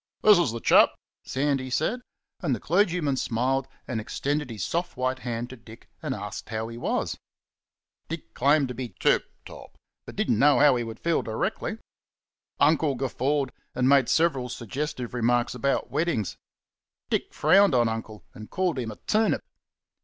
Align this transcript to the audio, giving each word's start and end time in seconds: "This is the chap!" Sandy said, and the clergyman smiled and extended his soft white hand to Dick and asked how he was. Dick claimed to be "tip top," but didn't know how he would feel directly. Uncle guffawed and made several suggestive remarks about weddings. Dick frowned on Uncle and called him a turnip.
"This 0.23 0.39
is 0.39 0.51
the 0.51 0.59
chap!" 0.59 0.95
Sandy 1.25 1.69
said, 1.69 2.01
and 2.39 2.55
the 2.55 2.59
clergyman 2.59 3.17
smiled 3.17 3.67
and 3.87 4.01
extended 4.01 4.49
his 4.49 4.65
soft 4.65 4.97
white 4.97 5.19
hand 5.19 5.51
to 5.51 5.55
Dick 5.55 5.89
and 6.01 6.15
asked 6.15 6.49
how 6.49 6.69
he 6.69 6.77
was. 6.79 7.19
Dick 8.09 8.33
claimed 8.33 8.67
to 8.69 8.73
be 8.73 8.95
"tip 8.99 9.25
top," 9.45 9.77
but 10.07 10.15
didn't 10.15 10.39
know 10.39 10.57
how 10.57 10.75
he 10.75 10.83
would 10.83 10.99
feel 10.99 11.21
directly. 11.21 11.77
Uncle 12.59 12.95
guffawed 12.95 13.51
and 13.75 13.87
made 13.87 14.09
several 14.09 14.49
suggestive 14.49 15.13
remarks 15.13 15.53
about 15.53 15.91
weddings. 15.91 16.35
Dick 17.11 17.31
frowned 17.31 17.75
on 17.75 17.87
Uncle 17.87 18.23
and 18.33 18.49
called 18.49 18.79
him 18.79 18.89
a 18.89 18.95
turnip. 19.05 19.43